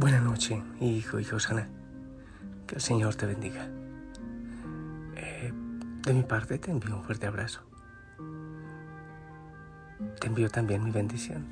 [0.00, 1.68] Buenas noches, hijo y Josana.
[2.66, 3.68] Que el Señor te bendiga.
[5.14, 7.60] Eh, de mi parte te envío un fuerte abrazo.
[10.18, 11.44] Te envío también mi bendición.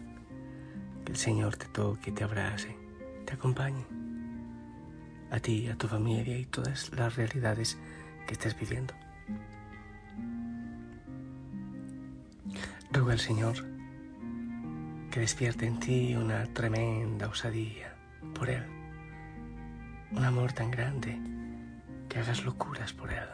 [1.04, 2.74] Que el Señor te toque, te abrace,
[3.26, 3.84] te acompañe.
[5.30, 7.76] A ti, a tu familia y todas las realidades
[8.26, 8.94] que estés viviendo.
[12.92, 13.56] Ruego al Señor
[15.10, 17.97] que despierte en ti una tremenda osadía
[18.34, 18.64] por Él.
[20.12, 21.18] Un amor tan grande
[22.08, 23.28] que hagas locuras por Él.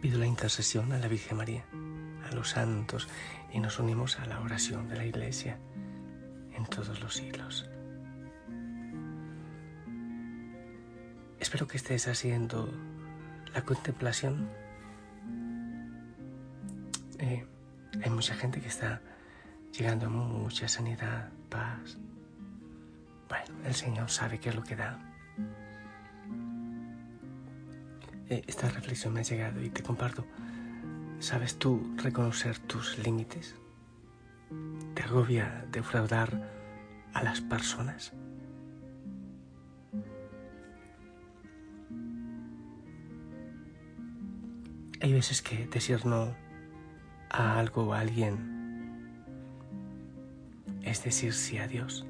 [0.00, 1.64] Pido la intercesión a la Virgen María,
[2.30, 3.08] a los santos
[3.52, 5.58] y nos unimos a la oración de la Iglesia
[6.54, 7.68] en todos los siglos.
[11.38, 12.72] Espero que estés haciendo
[13.54, 14.48] la contemplación.
[17.18, 17.46] Eh,
[18.02, 19.00] hay mucha gente que está
[19.78, 21.98] llegando a mucha sanidad, paz.
[23.28, 24.98] Bueno, el Señor sabe qué es lo que da.
[28.28, 30.24] Eh, esta reflexión me ha llegado y te comparto.
[31.18, 33.56] ¿Sabes tú reconocer tus límites?
[34.94, 36.50] ¿Te agobia defraudar
[37.12, 38.12] a las personas?
[45.00, 46.34] Hay veces que decir no
[47.30, 48.53] a algo o a alguien
[50.84, 52.06] es decir sí a Dios.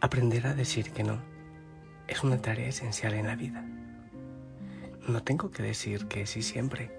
[0.00, 1.20] Aprender a decir que no
[2.08, 3.64] es una tarea esencial en la vida.
[5.06, 6.90] No tengo que decir que sí siempre.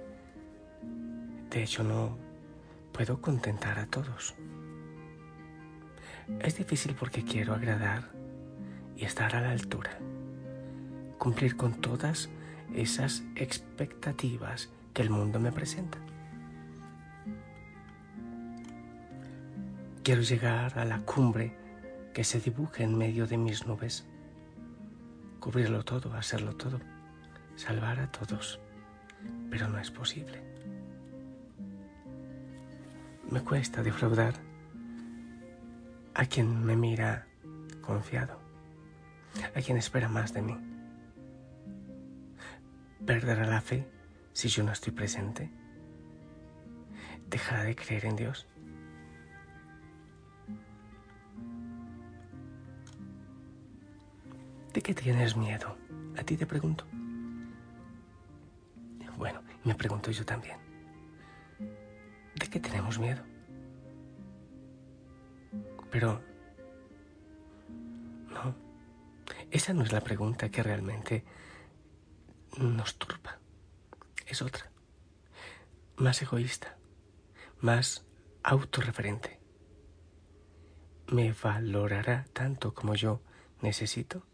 [1.49, 2.17] De hecho, no
[2.93, 4.35] puedo contentar a todos.
[6.39, 8.09] Es difícil porque quiero agradar
[8.95, 9.97] y estar a la altura,
[11.17, 12.29] cumplir con todas
[12.73, 15.97] esas expectativas que el mundo me presenta.
[20.03, 21.55] Quiero llegar a la cumbre
[22.11, 24.07] que se dibuja en medio de mis nubes,
[25.39, 26.79] cubrirlo todo, hacerlo todo,
[27.55, 28.59] salvar a todos,
[29.51, 30.41] pero no es posible.
[33.29, 34.33] Me cuesta defraudar
[36.15, 37.27] a quien me mira
[37.81, 38.39] confiado,
[39.55, 40.57] a quien espera más de mí.
[43.05, 43.87] ¿Perderá la fe
[44.33, 45.51] si yo no estoy presente?
[47.29, 48.47] ¿Dejará de creer en Dios?
[54.81, 55.77] ¿De qué tienes miedo?
[56.17, 56.87] A ti te pregunto.
[59.15, 60.57] Bueno, me pregunto yo también.
[61.59, 63.21] ¿De qué tenemos miedo?
[65.91, 66.19] Pero...
[68.31, 68.55] No,
[69.51, 71.25] esa no es la pregunta que realmente
[72.57, 73.37] nos turba.
[74.25, 74.71] Es otra.
[75.97, 76.75] Más egoísta,
[77.59, 78.03] más
[78.41, 79.39] autorreferente.
[81.11, 83.21] ¿Me valorará tanto como yo
[83.61, 84.25] necesito?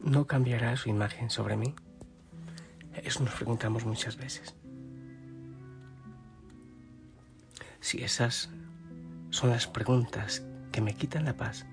[0.00, 1.74] ¿No cambiará su imagen sobre mí?
[2.94, 4.54] Eso nos preguntamos muchas veces.
[7.80, 8.48] Si esas
[9.28, 11.66] son las preguntas que me quitan la paz,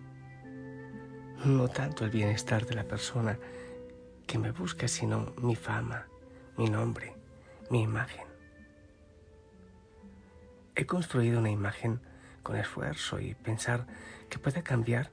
[1.46, 3.40] no tanto el bienestar de la persona
[4.26, 6.08] que me busca, sino mi fama,
[6.58, 7.16] mi nombre,
[7.70, 8.26] mi imagen.
[10.76, 12.02] He construido una imagen
[12.44, 13.88] con esfuerzo y pensar
[14.30, 15.12] que puede cambiar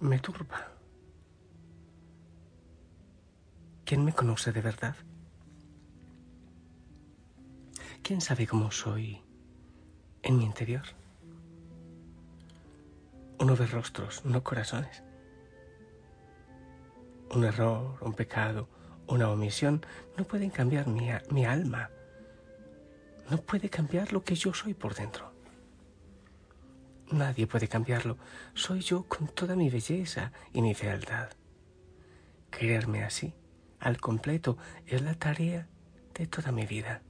[0.00, 0.77] me turba.
[3.88, 4.96] ¿Quién me conoce de verdad?
[8.02, 9.22] ¿Quién sabe cómo soy
[10.22, 10.82] en mi interior?
[13.38, 15.02] Uno ve rostros, no corazones.
[17.34, 18.68] Un error, un pecado,
[19.06, 19.80] una omisión
[20.18, 21.88] no pueden cambiar mi, mi alma.
[23.30, 25.32] No puede cambiar lo que yo soy por dentro.
[27.10, 28.18] Nadie puede cambiarlo.
[28.52, 31.30] Soy yo con toda mi belleza y mi fealdad.
[32.50, 33.32] Quererme así
[33.80, 35.68] al completo es la tarea
[36.14, 37.02] de toda mi vida.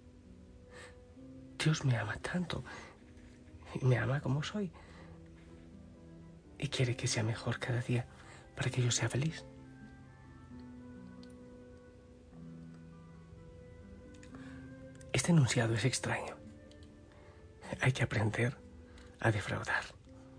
[1.58, 2.64] Dios me ama tanto
[3.80, 4.70] y me ama como soy
[6.58, 8.06] y quiere que sea mejor cada día
[8.56, 9.44] para que yo sea feliz.
[15.12, 16.36] Este enunciado es extraño.
[17.80, 18.56] Hay que aprender
[19.20, 19.84] a defraudar.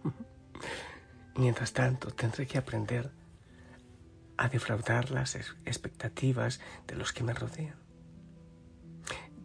[1.35, 3.11] Mientras tanto, tendré que aprender
[4.39, 7.75] a defraudar las expectativas de los que me rodean,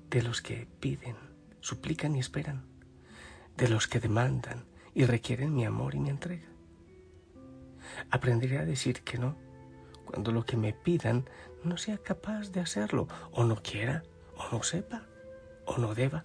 [0.08, 1.17] de los que piden,
[1.58, 2.64] suplican y esperan,
[3.56, 6.46] de los que demandan y requieren mi amor y mi entrega.
[8.08, 9.37] Aprenderé a decir que no
[10.05, 11.29] cuando lo que me pidan
[11.64, 14.05] no sea capaz de hacerlo, o no quiera,
[14.37, 15.02] o no sepa,
[15.67, 16.25] o no deba.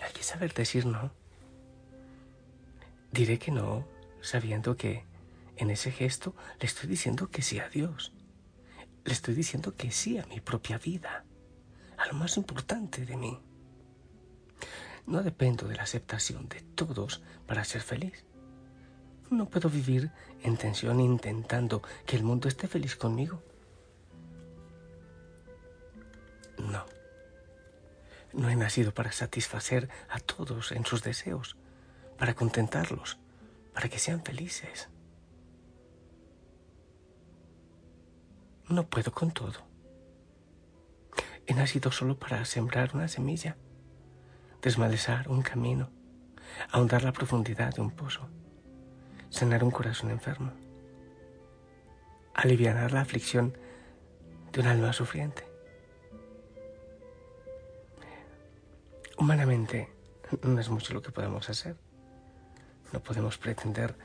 [0.00, 1.10] Hay que saber decir no.
[3.10, 3.84] Diré que no,
[4.20, 5.07] sabiendo que
[5.58, 8.12] en ese gesto le estoy diciendo que sí a Dios.
[9.04, 11.24] Le estoy diciendo que sí a mi propia vida,
[11.96, 13.40] a lo más importante de mí.
[15.06, 18.24] No dependo de la aceptación de todos para ser feliz.
[19.30, 20.10] No puedo vivir
[20.42, 23.42] en tensión intentando que el mundo esté feliz conmigo.
[26.58, 26.84] No.
[28.32, 31.56] No he nacido para satisfacer a todos en sus deseos,
[32.16, 33.18] para contentarlos,
[33.72, 34.88] para que sean felices.
[38.68, 39.66] No puedo con todo.
[41.46, 43.56] He nacido solo para sembrar una semilla,
[44.60, 45.88] desmalezar un camino,
[46.70, 48.28] ahondar la profundidad de un pozo,
[49.30, 50.52] sanar un corazón enfermo,
[52.34, 53.56] aliviar la aflicción
[54.52, 55.46] de un alma sufriente.
[59.16, 59.88] Humanamente
[60.42, 61.76] no es mucho lo que podemos hacer.
[62.92, 63.96] No podemos pretender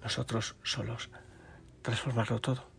[0.00, 1.10] nosotros solos
[1.82, 2.71] transformarlo todo.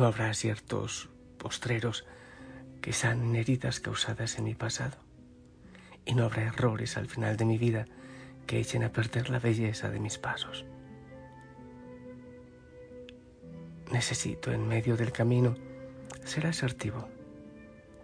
[0.00, 2.06] No habrá ciertos postreros
[2.80, 4.96] que sean heridas causadas en mi pasado.
[6.06, 7.84] Y no habrá errores al final de mi vida
[8.46, 10.64] que echen a perder la belleza de mis pasos.
[13.92, 15.54] Necesito en medio del camino
[16.24, 17.06] ser asertivo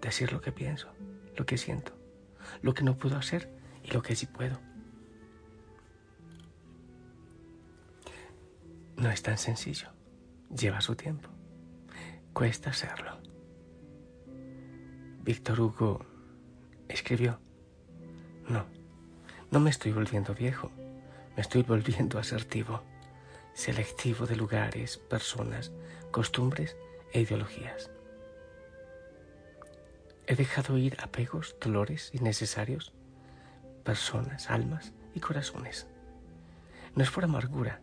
[0.02, 0.92] decir lo que pienso,
[1.34, 1.96] lo que siento,
[2.60, 3.48] lo que no puedo hacer
[3.82, 4.60] y lo que sí puedo.
[8.98, 9.88] No es tan sencillo,
[10.54, 11.30] lleva su tiempo,
[12.36, 13.18] cuesta hacerlo.
[15.22, 16.04] Víctor Hugo
[16.86, 17.40] escribió,
[18.46, 18.66] no,
[19.50, 20.70] no me estoy volviendo viejo,
[21.34, 22.82] me estoy volviendo asertivo,
[23.54, 25.72] selectivo de lugares, personas,
[26.10, 26.76] costumbres
[27.14, 27.90] e ideologías.
[30.26, 32.92] He dejado ir apegos, dolores innecesarios,
[33.82, 35.86] personas, almas y corazones.
[36.94, 37.80] No es por amargura,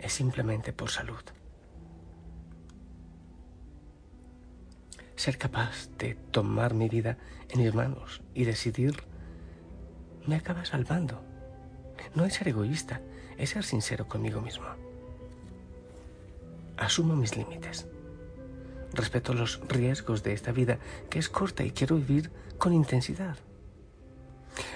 [0.00, 1.22] es simplemente por salud.
[5.16, 7.16] Ser capaz de tomar mi vida
[7.48, 9.02] en mis manos y decidir
[10.26, 11.22] me acaba salvando.
[12.14, 13.00] No es ser egoísta,
[13.38, 14.66] es ser sincero conmigo mismo.
[16.76, 17.86] Asumo mis límites.
[18.92, 20.78] Respeto los riesgos de esta vida
[21.08, 23.36] que es corta y quiero vivir con intensidad.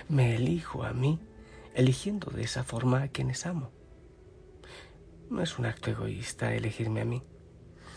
[0.08, 1.20] Me elijo a mí,
[1.74, 3.70] eligiendo de esa forma a quienes amo.
[5.28, 7.22] No es un acto egoísta elegirme a mí,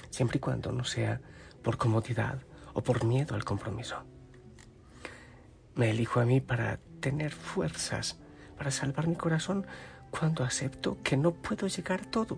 [0.10, 1.22] siempre y cuando no sea
[1.64, 2.40] por comodidad
[2.74, 4.04] o por miedo al compromiso.
[5.76, 8.20] Me elijo a mí para tener fuerzas,
[8.58, 9.66] para salvar mi corazón
[10.12, 12.38] cuando acepto que no puedo llegar a todo,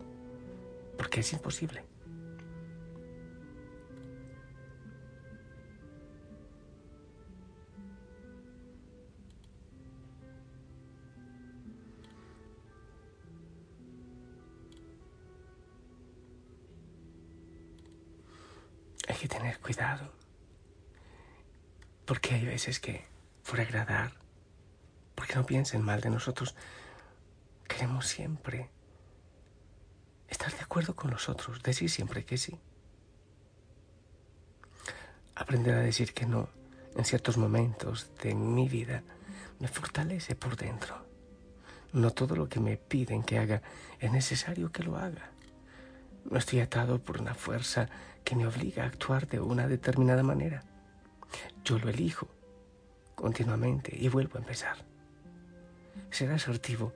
[0.98, 1.84] porque es imposible.
[19.28, 20.12] Tener cuidado.
[22.06, 23.06] Porque hay veces que,
[23.50, 24.14] por agradar,
[25.16, 26.56] porque no piensen mal de nosotros,
[27.68, 28.70] queremos siempre
[30.28, 32.60] estar de acuerdo con nosotros, decir siempre que sí.
[35.36, 36.50] Aprender a decir que no
[36.96, 39.04] en ciertos momentos de mi vida
[39.60, 41.06] me fortalece por dentro.
[41.94, 43.62] No todo lo que me piden que haga
[44.00, 45.32] es necesario que lo haga.
[46.30, 47.90] No estoy atado por una fuerza
[48.26, 50.64] que me obliga a actuar de una determinada manera.
[51.64, 52.28] Yo lo elijo
[53.16, 54.78] continuamente y vuelvo a empezar.
[56.10, 56.94] Ser asertivo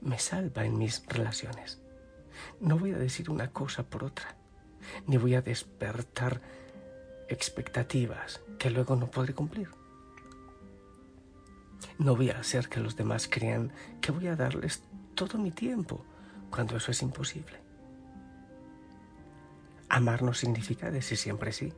[0.00, 1.82] me salva en mis relaciones.
[2.60, 4.36] No voy a decir una cosa por otra,
[5.06, 6.40] ni voy a despertar
[7.28, 9.68] expectativas que luego no podré cumplir.
[11.98, 14.82] No voy a hacer que los demás crean que voy a darles
[15.14, 16.04] todo mi tiempo
[16.50, 17.69] cuando eso es imposible.
[19.90, 21.74] Amar no significa decir siempre sí.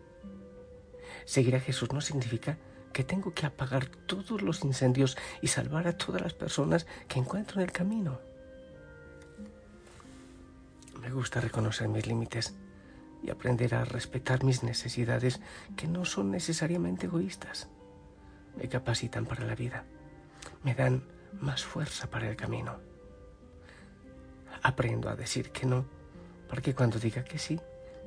[1.24, 2.58] Seguir a Jesús no significa
[2.92, 7.60] que tengo que apagar todos los incendios y salvar a todas las personas que encuentro
[7.60, 8.20] en el camino.
[11.00, 12.54] Me gusta reconocer mis límites
[13.22, 15.40] y aprender a respetar mis necesidades
[15.74, 17.70] que no son necesariamente egoístas.
[18.56, 19.86] Me capacitan para la vida,
[20.62, 21.02] me dan
[21.40, 22.78] más fuerza para el camino.
[24.62, 25.86] Aprendo a decir que no,
[26.48, 27.58] porque cuando diga que sí,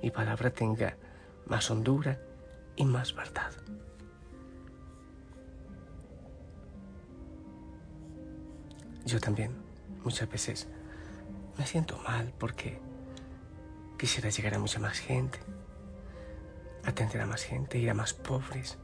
[0.02, 0.98] mi palabra tenga
[1.48, 2.20] más hondura
[2.76, 3.52] y más verdad.
[9.06, 9.56] Yo también
[10.04, 10.68] muchas veces
[11.58, 12.80] me siento mal porque
[13.98, 15.40] quisiera llegar a mucha más gente,
[16.84, 18.78] atender a más gente, ir a más pobres.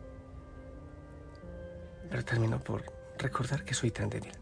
[2.10, 2.84] Pero termino por
[3.18, 4.34] recordar que soy tan débil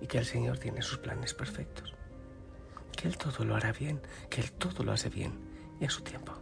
[0.00, 1.94] y que el Señor tiene sus planes perfectos,
[2.96, 5.49] que Él todo lo hará bien, que Él todo lo hace bien
[5.80, 6.32] y a su tiempo.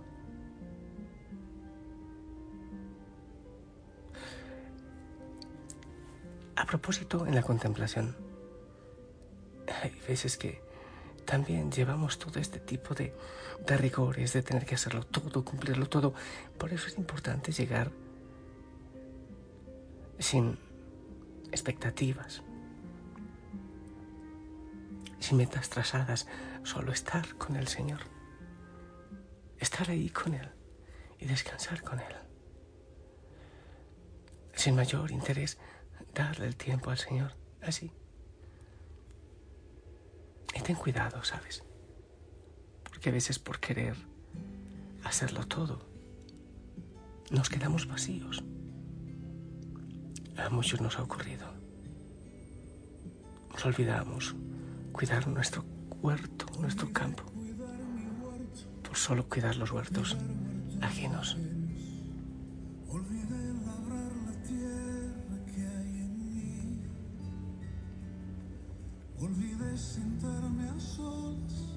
[6.57, 8.17] A propósito, en la contemplación,
[9.83, 10.61] hay veces que
[11.25, 13.15] también llevamos todo este tipo de,
[13.67, 16.15] de rigores, de tener que hacerlo todo, cumplirlo todo.
[16.59, 17.93] Por eso es importante llegar
[20.19, 20.59] sin
[21.53, 22.43] expectativas,
[25.21, 26.27] sin metas trazadas,
[26.65, 28.01] solo estar con el Señor,
[29.59, 30.49] estar ahí con Él
[31.19, 32.15] y descansar con Él.
[34.55, 35.59] Sin mayor interés,
[36.15, 37.93] darle el tiempo al Señor, así.
[40.55, 41.63] Y ten cuidado, ¿sabes?
[42.83, 43.97] Porque a veces por querer
[45.05, 45.87] hacerlo todo,
[47.31, 48.43] nos quedamos vacíos.
[50.37, 51.53] A muchos nos ha ocurrido.
[53.51, 54.35] Nos olvidamos
[54.93, 55.65] cuidar nuestro
[56.01, 57.25] huerto, nuestro campo,
[58.99, 60.17] solo cuidar los huertos
[60.81, 61.37] ajenos.
[69.21, 71.77] Olvidé sentarme a solas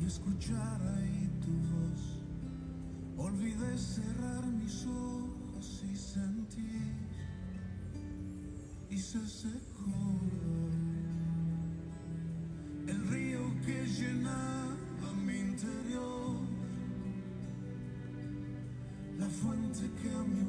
[0.00, 2.02] y escuchar ahí tu voz.
[3.16, 6.96] Olvidé cerrar mis ojos y sentir
[8.90, 10.20] y se secó
[19.38, 20.42] la fuente que a mi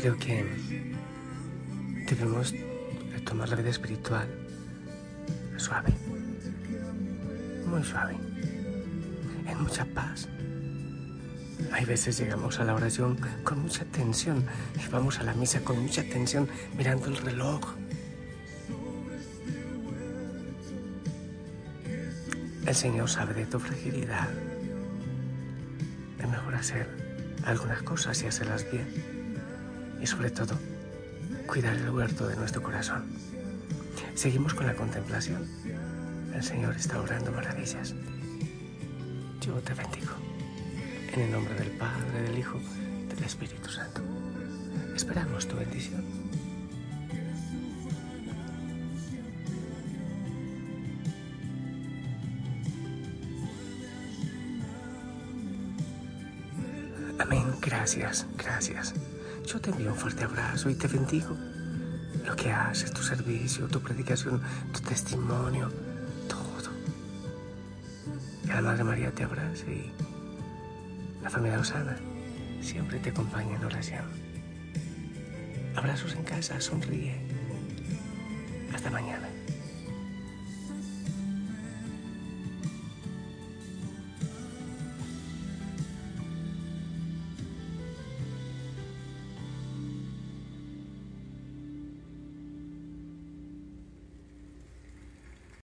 [0.00, 0.42] Creo que
[2.08, 2.54] debemos
[3.26, 4.26] tomar la vida espiritual
[5.58, 5.92] suave,
[7.66, 8.14] muy suave,
[9.46, 10.26] en mucha paz.
[11.70, 15.78] Hay veces llegamos a la oración con mucha tensión y vamos a la misa con
[15.78, 17.60] mucha tensión mirando el reloj.
[22.64, 24.30] El Señor sabe de tu fragilidad.
[26.18, 26.88] Es mejor hacer
[27.44, 29.19] algunas cosas y hacerlas bien.
[30.00, 30.58] Y sobre todo,
[31.46, 33.04] cuidar el huerto de nuestro corazón.
[34.14, 35.46] Seguimos con la contemplación.
[36.34, 37.94] El Señor está obrando maravillas.
[39.40, 40.12] Yo te bendigo.
[41.12, 42.58] En el nombre del Padre, del Hijo,
[43.08, 44.00] del Espíritu Santo.
[44.94, 46.04] Esperamos tu bendición.
[57.18, 57.54] Amén.
[57.60, 58.94] Gracias, gracias.
[59.52, 61.36] Yo te envío un fuerte abrazo y te bendigo.
[62.24, 64.40] Lo que haces, tu servicio, tu predicación,
[64.72, 65.72] tu testimonio,
[66.28, 66.70] todo.
[68.46, 69.92] Que la Madre María te abrace y
[71.20, 71.96] la familia Osana
[72.60, 74.04] siempre te acompaña en oración.
[75.74, 77.16] Abrazos en casa, sonríe.
[78.72, 79.28] Hasta mañana.